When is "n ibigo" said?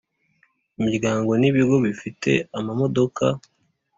1.41-1.75